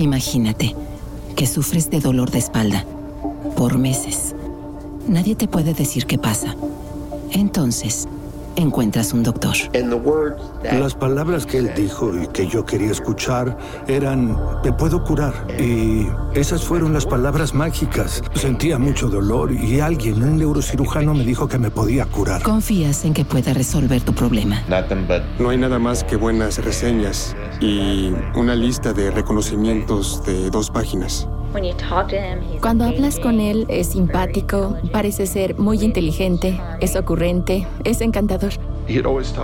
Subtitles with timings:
[0.00, 0.74] Imagínate
[1.36, 2.86] que sufres de dolor de espalda
[3.54, 4.34] por meses.
[5.06, 6.56] Nadie te puede decir qué pasa.
[7.32, 8.08] Entonces,
[8.60, 9.56] encuentras un doctor.
[10.72, 13.56] Las palabras que él dijo y que yo quería escuchar
[13.86, 15.34] eran, te puedo curar.
[15.58, 18.22] Y esas fueron las palabras mágicas.
[18.34, 22.42] Sentía mucho dolor y alguien, un neurocirujano, me dijo que me podía curar.
[22.42, 24.62] Confías en que pueda resolver tu problema.
[25.38, 31.28] No hay nada más que buenas reseñas y una lista de reconocimientos de dos páginas.
[32.60, 38.52] Cuando hablas con él es simpático, parece ser muy inteligente, es ocurrente, es encantador.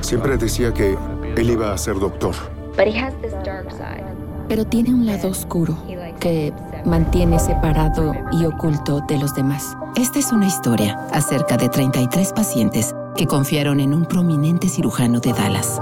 [0.00, 0.96] Siempre decía que
[1.36, 2.34] él iba a ser doctor.
[4.48, 5.76] Pero tiene un lado oscuro
[6.20, 6.52] que
[6.84, 9.76] mantiene separado y oculto de los demás.
[9.96, 15.32] Esta es una historia acerca de 33 pacientes que confiaron en un prominente cirujano de
[15.32, 15.80] Dallas.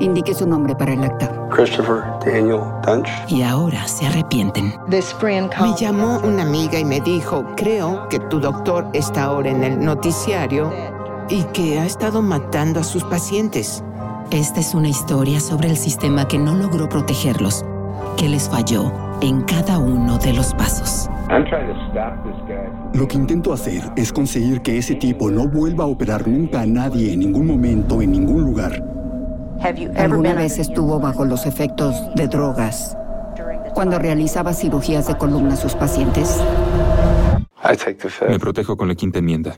[0.00, 1.48] Indique su nombre para el acta.
[1.50, 3.08] Christopher Daniel Dunch.
[3.28, 4.74] Y ahora se arrepienten.
[4.88, 9.84] Me llamó una amiga y me dijo, creo que tu doctor está ahora en el
[9.84, 10.72] noticiario
[11.28, 13.82] y que ha estado matando a sus pacientes.
[14.30, 17.64] Esta es una historia sobre el sistema que no logró protegerlos,
[18.16, 21.08] que les falló en cada uno de los pasos.
[22.92, 26.66] Lo que intento hacer es conseguir que ese tipo no vuelva a operar nunca a
[26.66, 28.84] nadie en ningún momento, en ningún lugar.
[29.96, 32.96] ¿Alguna vez estuvo bajo los efectos de drogas
[33.72, 36.40] cuando realizaba cirugías de columna a sus pacientes?
[38.28, 39.56] Me protejo con la quinta enmienda.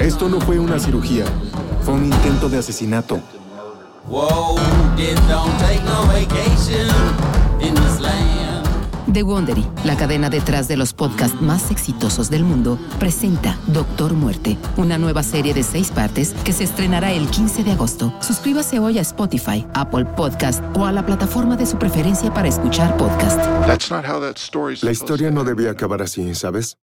[0.00, 1.24] Esto no fue una cirugía,
[1.82, 3.20] fue un intento de asesinato.
[9.12, 14.56] The Wondery, la cadena detrás de los podcasts más exitosos del mundo, presenta Doctor Muerte,
[14.76, 18.12] una nueva serie de seis partes que se estrenará el 15 de agosto.
[18.20, 22.96] Suscríbase hoy a Spotify, Apple Podcast o a la plataforma de su preferencia para escuchar
[22.96, 23.40] podcast.
[24.82, 26.76] La historia no debía acabar así, ¿sabes?